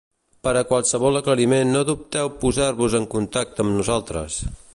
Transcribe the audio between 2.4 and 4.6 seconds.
posar-vos en contacte amb nosaltres